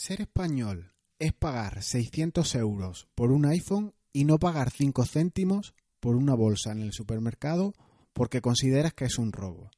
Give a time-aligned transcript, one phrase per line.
[0.00, 6.14] Ser español es pagar 600 euros por un iPhone y no pagar 5 céntimos por
[6.14, 7.74] una bolsa en el supermercado
[8.12, 9.72] porque consideras que es un robo.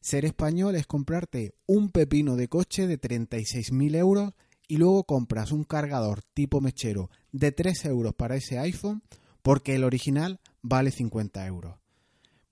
[0.00, 4.34] Ser español es comprarte un pepino de coche de 36.000 euros
[4.68, 9.02] y luego compras un cargador tipo mechero de 3 euros para ese iPhone
[9.42, 11.74] porque el original vale 50 euros.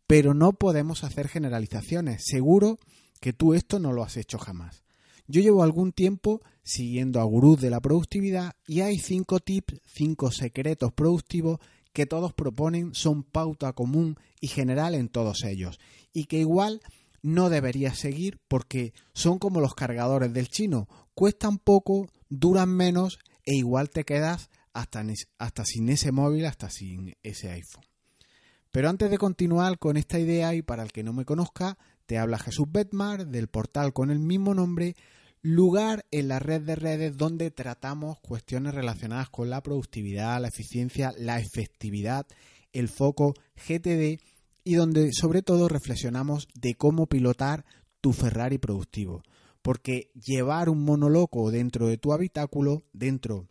[0.09, 2.25] Pero no podemos hacer generalizaciones.
[2.27, 2.77] Seguro
[3.21, 4.83] que tú esto no lo has hecho jamás.
[5.30, 10.30] Yo llevo algún tiempo siguiendo a gurús de la productividad y hay cinco tips, cinco
[10.30, 11.60] secretos productivos
[11.92, 15.78] que todos proponen, son pauta común y general en todos ellos
[16.14, 16.80] y que igual
[17.20, 23.55] no deberías seguir porque son como los cargadores del chino, cuestan poco, duran menos e
[23.55, 25.05] igual te quedas hasta,
[25.36, 27.84] hasta sin ese móvil, hasta sin ese iPhone.
[28.70, 32.16] Pero antes de continuar con esta idea y para el que no me conozca, te
[32.16, 34.97] habla Jesús Betmar del portal con el mismo nombre
[35.42, 41.12] lugar en la red de redes donde tratamos cuestiones relacionadas con la productividad, la eficiencia,
[41.17, 42.27] la efectividad,
[42.72, 44.20] el foco GTD
[44.64, 47.64] y donde sobre todo reflexionamos de cómo pilotar
[48.00, 49.22] tu Ferrari productivo.
[49.62, 53.48] Porque llevar un monoloco dentro de tu habitáculo, dentro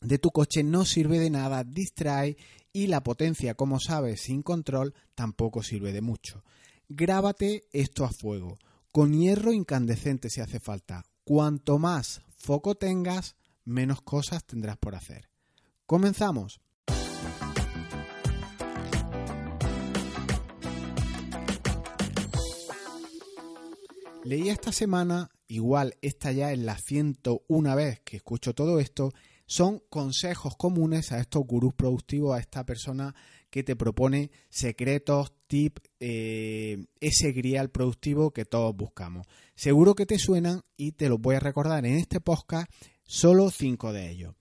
[0.00, 2.36] de tu coche, no sirve de nada, distrae
[2.72, 6.42] y la potencia, como sabes, sin control, tampoco sirve de mucho.
[6.88, 8.58] Grábate esto a fuego,
[8.92, 15.28] con hierro incandescente si hace falta, Cuanto más foco tengas, menos cosas tendrás por hacer.
[15.86, 16.60] Comenzamos.
[24.24, 29.12] Leí esta semana, igual esta ya es la 101 vez que escucho todo esto,
[29.46, 33.14] son consejos comunes a estos gurús productivos, a esta persona
[33.50, 39.26] que te propone secretos, tips, eh, ese grial productivo que todos buscamos.
[39.54, 43.92] Seguro que te suenan y te los voy a recordar en este podcast, solo cinco
[43.92, 44.34] de ellos.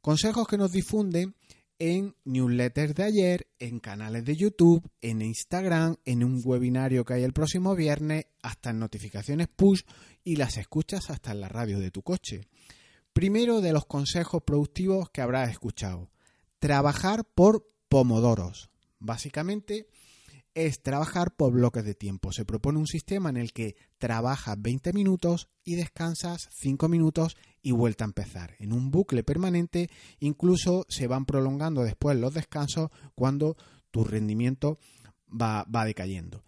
[0.00, 1.34] Consejos que nos difunden
[1.78, 7.22] en newsletters de ayer, en canales de YouTube, en Instagram, en un webinario que hay
[7.22, 9.82] el próximo viernes, hasta en notificaciones push
[10.24, 12.42] y las escuchas hasta en la radio de tu coche.
[13.12, 16.10] Primero de los consejos productivos que habrás escuchado.
[16.58, 18.70] Trabajar por pomodoros.
[18.98, 19.86] Básicamente
[20.54, 22.32] es trabajar por bloques de tiempo.
[22.32, 27.72] Se propone un sistema en el que trabajas 20 minutos y descansas 5 minutos y
[27.72, 28.54] vuelta a empezar.
[28.58, 33.56] En un bucle permanente incluso se van prolongando después los descansos cuando
[33.90, 34.78] tu rendimiento
[35.30, 36.42] va, va decayendo.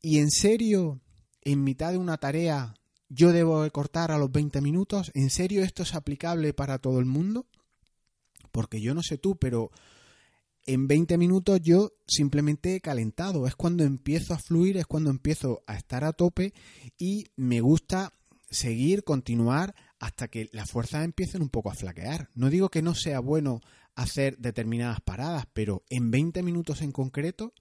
[0.00, 1.00] Y en serio,
[1.42, 2.74] en mitad de una tarea
[3.14, 5.10] yo debo cortar a los 20 minutos.
[5.12, 7.46] ¿En serio esto es aplicable para todo el mundo?
[8.50, 9.70] Porque yo no sé tú, pero
[10.66, 13.46] en 20 minutos yo simplemente he calentado.
[13.46, 16.52] Es cuando empiezo a fluir, es cuando empiezo a estar a tope
[16.98, 18.12] y me gusta
[18.50, 22.28] seguir, continuar hasta que las fuerzas empiecen un poco a flaquear.
[22.34, 23.60] No digo que no sea bueno
[23.94, 27.54] hacer determinadas paradas, pero en 20 minutos en concreto,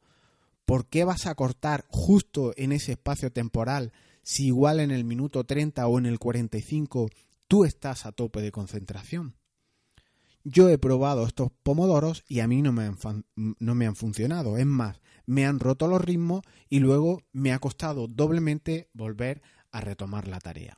[0.66, 3.92] ¿por qué vas a cortar justo en ese espacio temporal
[4.24, 7.10] si igual en el minuto 30 o en el 45
[7.48, 9.36] tú estás a tope de concentración.
[10.44, 12.98] Yo he probado estos pomodoros y a mí no me, han,
[13.36, 14.58] no me han funcionado.
[14.58, 19.42] Es más, me han roto los ritmos y luego me ha costado doblemente volver
[19.72, 20.78] a retomar la tarea.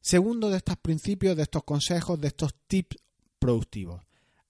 [0.00, 2.96] Segundo de estos principios, de estos consejos, de estos tips
[3.38, 4.02] productivos.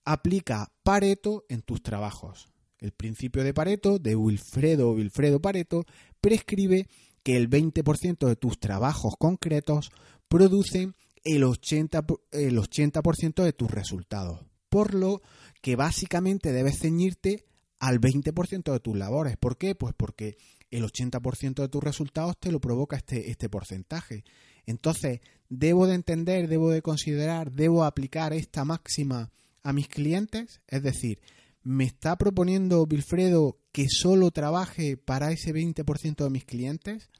[0.04, 2.48] Aplica Pareto en tus trabajos.
[2.78, 5.84] El principio de Pareto, de Wilfredo o Wilfredo Pareto,
[6.20, 6.88] prescribe
[7.22, 9.90] que el 20% de tus trabajos concretos
[10.28, 13.02] producen el 80%, el 80
[13.44, 14.44] de tus resultados.
[14.68, 15.22] Por lo
[15.60, 17.44] que básicamente debes ceñirte
[17.78, 19.36] al 20% de tus labores.
[19.36, 19.74] ¿Por qué?
[19.74, 20.36] Pues porque
[20.70, 24.24] el 80% de tus resultados te lo provoca este, este porcentaje.
[24.66, 29.30] Entonces, debo de entender, debo de considerar, debo aplicar esta máxima
[29.62, 30.60] a mis clientes.
[30.66, 31.20] Es decir,
[31.62, 37.10] ¿me está proponiendo Wilfredo que solo trabaje para ese 20% de mis clientes?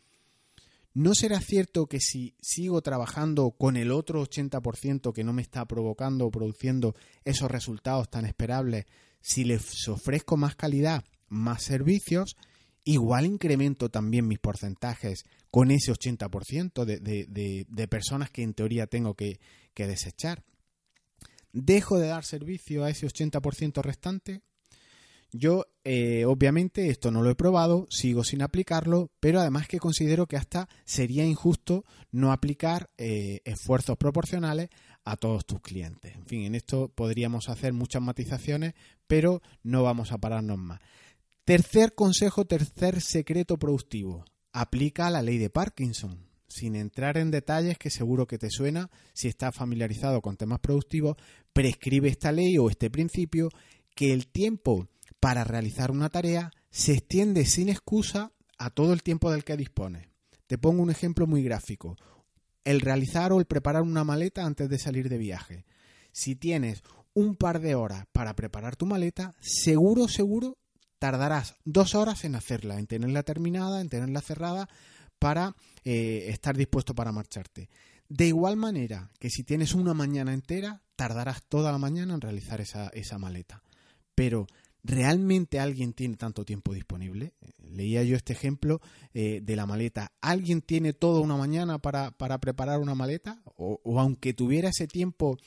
[0.94, 5.64] ¿No será cierto que si sigo trabajando con el otro 80% que no me está
[5.67, 6.94] provocando o produciendo
[7.25, 8.84] esos resultados tan esperables,
[9.22, 12.37] si les ofrezco más calidad, más servicios,
[12.84, 18.87] igual incremento también mis porcentajes con ese 80% de, de, de, personas que en teoría
[18.87, 19.40] tengo que,
[19.72, 20.44] que desechar?
[21.52, 24.43] ¿Dejo de dar servicio a ese 80% restante?
[25.34, 30.26] Yo, eh, obviamente, esto no lo he probado, sigo sin aplicarlo, pero además que considero
[30.26, 34.69] que hasta sería injusto no aplicar eh, esfuerzos proporcionales
[35.05, 36.14] a todos tus clientes.
[36.14, 38.75] En fin, en esto podríamos hacer muchas matizaciones,
[39.06, 40.81] pero no vamos a pararnos más.
[41.44, 44.26] Tercer consejo, tercer secreto productivo.
[44.52, 46.31] Aplica la ley de Parkinson.
[46.46, 51.17] sin entrar en detalles que seguro que te suena si estás familiarizado con temas productivos,
[51.55, 53.49] prescribe esta ley o este principio
[53.94, 54.90] que el tiempo
[55.22, 60.08] para realizar una tarea se extiende sin excusa a todo el tiempo del que dispone.
[60.48, 61.96] Te pongo un ejemplo muy gráfico.
[62.64, 65.64] El realizar o el preparar una maleta antes de salir de viaje.
[66.10, 66.82] Si tienes
[67.14, 70.58] un par de horas para preparar tu maleta, seguro, seguro
[70.98, 74.69] tardarás dos horas en hacerla, en tenerla terminada, en tenerla cerrada,
[75.20, 75.54] para
[75.84, 77.70] eh, estar dispuesto para marcharte.
[78.08, 82.60] De igual manera que si tienes una mañana entera, tardarás toda la mañana en realizar
[82.60, 83.62] esa, esa maleta.
[84.16, 84.48] Pero
[84.82, 87.34] ¿realmente alguien tiene tanto tiempo disponible?
[87.58, 88.81] Leía yo este ejemplo
[89.14, 90.12] eh, de la maleta.
[90.20, 93.43] ¿Alguien tiene toda una mañana para, para preparar una maleta?
[93.56, 95.38] O, o, aunque tuviera ese tiempo,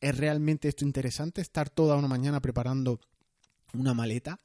[0.00, 1.40] ¿es realmente esto interesante?
[1.40, 3.00] ¿Estar toda una mañana preparando
[3.74, 4.40] una maleta?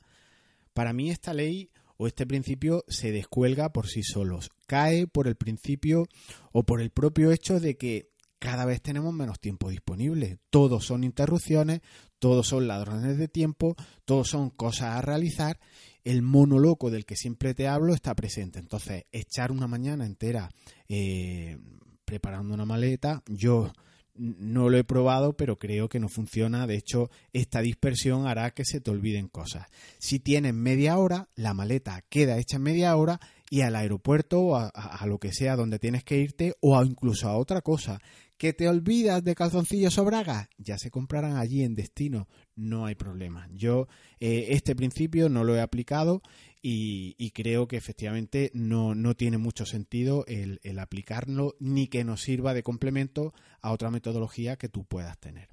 [0.74, 4.50] Para mí esta ley o este principio se descuelga por sí solos.
[4.68, 6.08] Cae por el principio
[6.52, 10.38] o por el propio hecho de que cada vez tenemos menos tiempo disponible.
[10.50, 11.82] Todos son interrupciones,
[12.20, 13.76] todos son ladrones de tiempo,
[14.06, 15.60] todos son cosas a realizar.
[16.04, 18.60] El mono loco del que siempre te hablo está presente.
[18.60, 20.50] Entonces, echar una mañana entera
[20.88, 21.58] eh,
[22.06, 23.72] preparando una maleta, yo
[24.18, 26.68] no lo he probado, pero creo que no funciona.
[26.68, 29.68] De hecho, esta dispersión hará que se te olviden cosas.
[30.00, 33.20] Si tienes media hora, la maleta queda hecha en media hora
[33.50, 37.38] y al aeropuerto o a, lo que sea donde tienes que irte o incluso a
[37.38, 38.00] otra cosa
[38.38, 42.96] que te olvidas de calzoncillos o bragas, ya se comprarán allí en destino, no hay
[42.96, 43.48] problema.
[43.52, 43.88] Yo
[44.20, 46.22] eh, este principio no lo he aplicado
[46.62, 52.22] y, creo que efectivamente no, no tiene mucho sentido el, el, aplicarlo ni que nos
[52.22, 55.50] sirva de complemento a otra metodología que tú puedas tener.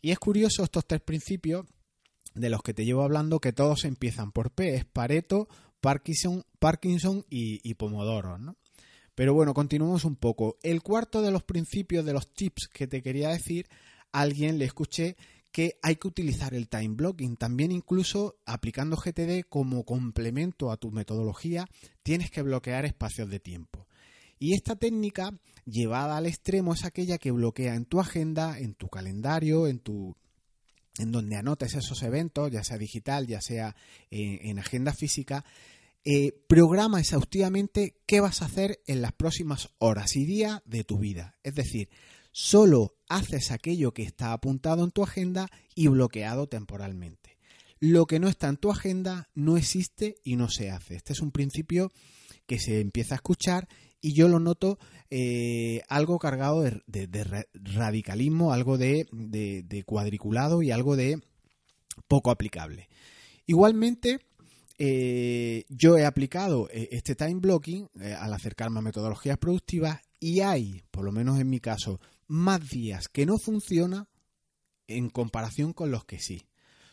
[0.00, 1.66] Y es curioso estos tres principios
[2.34, 5.48] de los que te llevo hablando que todos empiezan por P, es Pareto,
[5.80, 8.56] Parkinson, Parkinson y, y Pomodoro, ¿no?
[9.16, 10.58] Pero bueno, continuamos un poco.
[10.62, 13.66] El cuarto de los principios de los tips que te quería decir,
[14.12, 15.16] alguien le escuché
[15.50, 17.38] que hay que utilizar el time blocking.
[17.38, 21.66] También incluso aplicando GTD como complemento a tu metodología,
[22.02, 23.86] tienes que bloquear espacios de tiempo.
[24.38, 25.30] Y esta técnica
[25.64, 30.14] llevada al extremo es aquella que bloquea en tu agenda, en tu calendario, en tu
[30.98, 33.76] en donde anotes esos eventos, ya sea digital, ya sea
[34.10, 35.44] en, en agenda física,
[36.08, 40.98] eh, programa exhaustivamente qué vas a hacer en las próximas horas y días de tu
[40.98, 41.36] vida.
[41.42, 41.88] Es decir,
[42.30, 47.38] solo haces aquello que está apuntado en tu agenda y bloqueado temporalmente.
[47.80, 50.94] Lo que no está en tu agenda no existe y no se hace.
[50.94, 51.90] Este es un principio
[52.46, 53.66] que se empieza a escuchar
[54.00, 54.78] y yo lo noto
[55.10, 61.18] eh, algo cargado de, de, radicalismo, algo de, de cuadriculado y algo de
[62.06, 62.88] poco aplicable.
[63.44, 64.20] Igualmente,
[64.78, 70.40] eh, yo he aplicado eh, este time blocking eh, al acercarme a metodologías productivas y
[70.40, 74.08] hay, por lo menos en mi caso, más días que no funciona
[74.86, 76.46] en comparación con los que sí.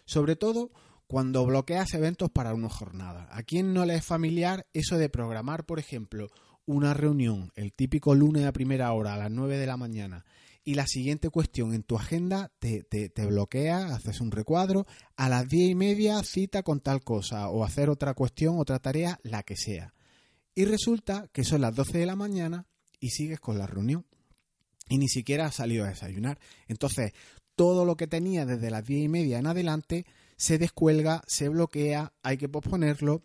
[0.05, 0.71] Sobre todo
[1.07, 3.27] cuando bloqueas eventos para una jornada.
[3.31, 6.29] ¿A quién no le es familiar eso de programar, por ejemplo,
[6.65, 10.25] una reunión el típico lunes a primera hora a las 9 de la mañana
[10.63, 15.47] y la siguiente cuestión en tu agenda te, te, bloquea, haces un recuadro, a las
[15.47, 19.57] diez y media cita con tal cosa o hacer otra cuestión, otra tarea, la que
[19.57, 19.93] sea.
[20.55, 22.65] Y resulta que son las 12 de la mañana
[22.99, 24.05] y sigues con la reunión
[24.87, 26.39] y ni siquiera has salido a desayunar.
[26.67, 27.13] Entonces,
[27.55, 30.05] todo lo que tenía desde las diez y media en adelante
[30.37, 33.23] se descuelga, se bloquea, hay que posponerlo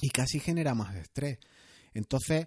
[0.00, 1.38] y casi genera más estrés.
[1.94, 2.46] Entonces,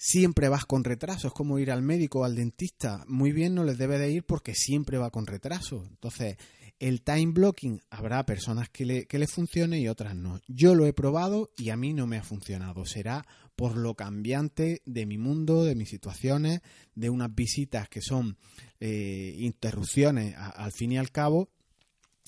[0.00, 1.28] siempre vas con retraso.
[1.28, 3.04] Es como ir al médico o al dentista.
[3.06, 5.84] Muy bien no les debe de ir porque siempre va con retraso.
[5.86, 6.38] Entonces,
[6.78, 10.40] el time blocking habrá personas que le, que le funcione y otras no.
[10.48, 12.86] Yo lo he probado y a mí no me ha funcionado.
[12.86, 16.62] Será por lo cambiante de mi mundo, de mis situaciones,
[16.94, 18.38] de unas visitas que son
[18.80, 21.50] eh, interrupciones a, al fin y al cabo.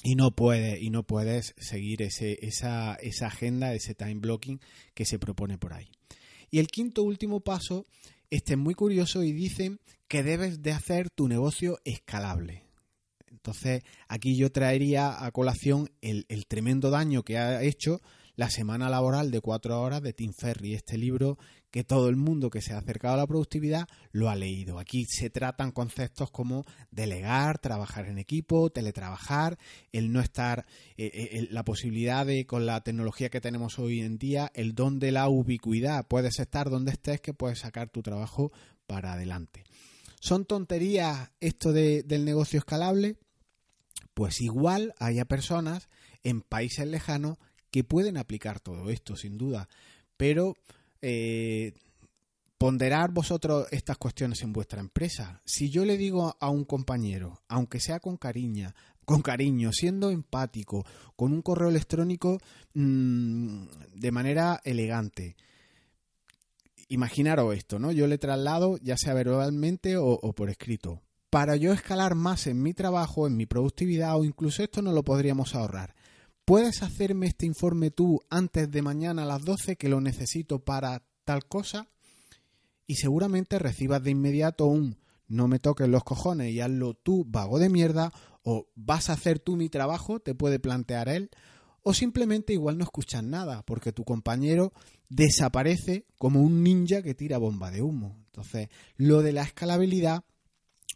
[0.04, 4.60] Y no, puede, y no puedes seguir ese, esa, esa agenda, ese time blocking
[4.92, 5.88] que se propone por ahí.
[6.52, 7.86] Y el quinto último paso,
[8.28, 12.62] este es muy curioso y dicen que debes de hacer tu negocio escalable.
[13.30, 18.02] Entonces, aquí yo traería a colación el, el tremendo daño que ha hecho
[18.42, 21.38] la semana laboral de cuatro horas de Tim Ferry, este libro
[21.70, 24.80] que todo el mundo que se ha acercado a la productividad lo ha leído.
[24.80, 29.58] Aquí se tratan conceptos como delegar, trabajar en equipo, teletrabajar,
[29.92, 34.18] el no estar, eh, eh, la posibilidad de, con la tecnología que tenemos hoy en
[34.18, 36.08] día, el don de la ubicuidad.
[36.08, 38.50] Puedes estar donde estés que puedes sacar tu trabajo
[38.88, 39.62] para adelante.
[40.18, 43.18] ¿Son tonterías esto de, del negocio escalable?
[44.14, 45.88] Pues igual haya personas
[46.24, 47.38] en países lejanos
[47.72, 49.68] que pueden aplicar todo esto, sin duda,
[50.16, 50.54] pero
[51.00, 51.72] eh,
[52.58, 55.40] ponderar vosotros estas cuestiones en vuestra empresa.
[55.46, 58.74] Si yo le digo a un compañero, aunque sea con cariño,
[59.06, 60.84] con cariño, siendo empático,
[61.16, 62.38] con un correo electrónico
[62.74, 63.64] mmm,
[63.94, 65.34] de manera elegante,
[66.88, 67.90] imaginaros esto, ¿no?
[67.90, 71.00] Yo le traslado, ya sea verbalmente o, o, por escrito.
[71.30, 75.02] Para yo escalar más en mi trabajo, en mi productividad, o incluso esto no lo
[75.02, 75.94] podríamos ahorrar.
[76.44, 81.02] ¿Puedes hacerme este informe tú antes de mañana a las 12 que lo necesito para
[81.24, 81.88] tal cosa?
[82.86, 87.58] y seguramente recibas de inmediato un no me toques los cojones y hazlo tú, vago
[87.58, 91.30] de mierda, o vas a hacer tú mi trabajo, te puede plantear él,
[91.82, 94.74] o simplemente igual no escuchas nada, porque tu compañero
[95.08, 98.18] desaparece como un ninja que tira bomba de humo.
[98.26, 100.24] Entonces, lo de la escalabilidad,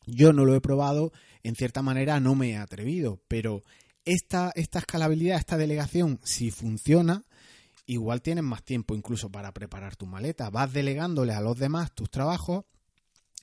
[0.06, 1.12] yo no lo he probado,
[1.42, 3.62] en cierta manera no me he atrevido, pero
[4.06, 7.24] esta, esta escalabilidad, esta delegación, si funciona,
[7.84, 10.48] igual tienes más tiempo incluso para preparar tu maleta.
[10.48, 12.64] Vas delegándole a los demás tus trabajos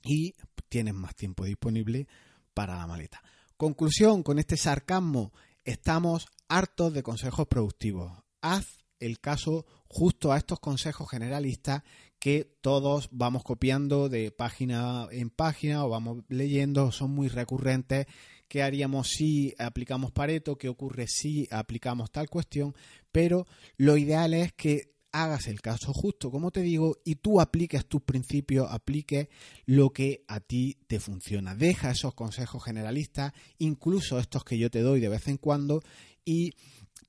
[0.04, 0.34] y
[0.70, 2.08] tienes más tiempo disponible
[2.54, 3.22] para la maleta.
[3.58, 8.12] Conclusión, con este sarcasmo, estamos hartos de consejos productivos.
[8.42, 11.84] Haz el caso justo a estos consejos generalistas
[12.20, 18.08] que todos vamos copiando de página en página o vamos leyendo, son muy recurrentes
[18.48, 22.76] qué haríamos si aplicamos Pareto, qué ocurre si aplicamos tal cuestión,
[23.12, 23.46] pero
[23.78, 28.02] lo ideal es que hagas el caso justo, como te digo, y tú apliques tus
[28.02, 29.28] principios, apliques
[29.66, 31.56] lo que a ti te funciona.
[31.56, 35.82] Deja esos consejos generalistas, incluso estos que yo te doy de vez en cuando,
[36.26, 36.54] y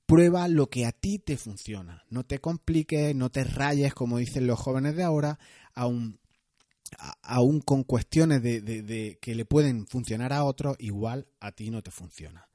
[0.05, 2.05] prueba lo que a ti te funciona.
[2.09, 5.39] No te compliques, no te rayes, como dicen los jóvenes de ahora,
[5.73, 6.19] aún
[7.21, 11.91] aún con cuestiones de, que le pueden funcionar a otros, igual a ti no te
[11.91, 12.47] funciona.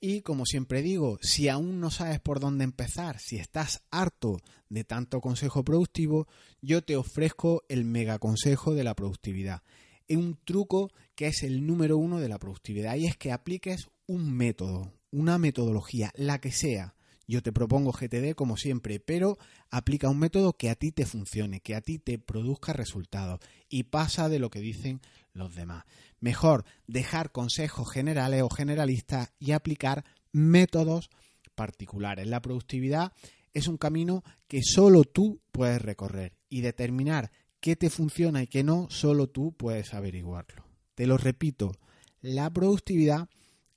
[0.00, 4.82] Y como siempre digo, si aún no sabes por dónde empezar, si estás harto de
[4.82, 6.26] tanto consejo productivo,
[6.60, 9.62] yo te ofrezco el mega consejo de la productividad.
[10.08, 13.90] Es un truco que es el número uno de la productividad y es que apliques
[14.06, 16.96] un método, una metodología, la que sea,
[17.26, 19.38] yo te propongo GTD como siempre, pero
[19.70, 23.84] aplica un método que a ti te funcione, que a ti te produzca resultados y
[23.84, 25.00] pasa de lo que dicen
[25.32, 25.84] los demás.
[26.20, 31.10] Mejor dejar consejos generales o generalistas y aplicar métodos
[31.54, 32.26] particulares.
[32.26, 33.12] La productividad
[33.52, 38.64] es un camino que solo tú puedes recorrer y determinar qué te funciona y qué
[38.64, 40.64] no, solo tú puedes averiguarlo.
[40.94, 41.72] Te lo repito,
[42.20, 43.28] la productividad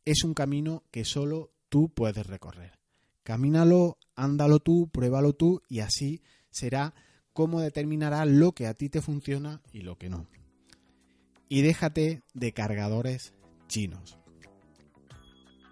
[0.05, 2.74] es un camino que solo tú puedes recorrer.
[3.25, 6.93] Camínalo, ándalo tú, pruébalo tú y así será
[7.33, 10.27] como determinará lo que a ti te funciona y lo que no.
[11.49, 13.33] Y déjate de cargadores
[13.67, 14.19] chinos.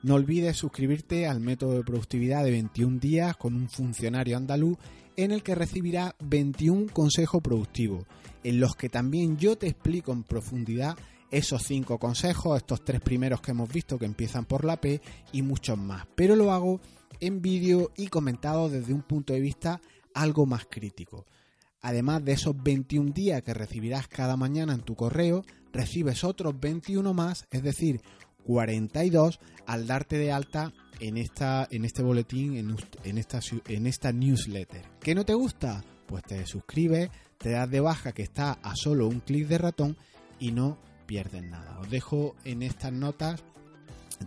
[0.02, 4.80] No olvides suscribirte al método de productividad de 21 días con un funcionario andaluz
[5.16, 8.08] en el que recibirá 21 consejos productivos,
[8.44, 10.98] en los que también yo te explico en profundidad
[11.30, 15.44] esos 5 consejos, estos tres primeros que hemos visto que empiezan por la P y
[15.44, 16.08] muchos más.
[16.16, 16.80] Pero lo hago
[17.20, 19.82] en vídeo y comentado desde un punto de vista
[20.14, 21.26] algo más crítico.
[21.82, 25.44] Además de esos 21 días que recibirás cada mañana en tu correo,
[25.74, 28.02] recibes otros 21 más, es decir,
[28.44, 34.86] 42 al darte de alta en, esta, en este boletín, en, esta, en esta newsletter.
[35.00, 35.84] ¿Qué no te gusta?
[36.06, 39.98] Pues te suscribes, te das de baja que está a solo un clic de ratón
[40.40, 41.80] y no pierdes nada.
[41.80, 43.44] Os dejo en estas notas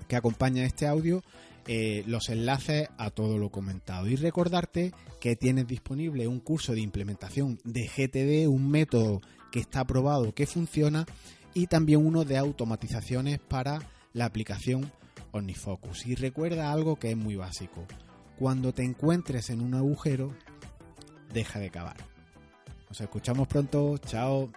[0.08, 1.22] que acompañan este audio
[1.66, 4.06] eh, los enlaces a todo lo comentado.
[4.06, 9.20] Y recordarte que tienes disponible un curso de implementación de GTD, un método
[9.50, 11.06] que está probado, que funciona,
[11.54, 13.80] y también uno de automatizaciones para
[14.12, 14.92] la aplicación
[15.32, 16.06] OmniFocus.
[16.06, 17.84] Y recuerda algo que es muy básico.
[18.38, 20.34] Cuando te encuentres en un agujero,
[21.32, 21.96] deja de cavar.
[22.88, 23.98] Nos escuchamos pronto.
[23.98, 24.50] Chao.